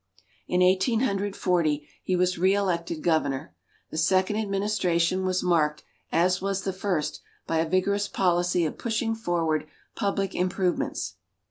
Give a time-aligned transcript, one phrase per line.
[0.47, 3.53] In Eighteen Hundred Forty, he was re elected Governor.
[3.91, 9.13] The second administration was marked, as was the first, by a vigorous policy of pushing
[9.13, 11.17] forward public improvements.